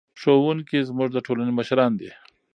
ښوونکي 0.21 0.77
زموږ 0.89 1.09
د 1.13 1.17
ټولنې 1.25 1.51
مشران 1.59 1.91
دي. 1.99 2.11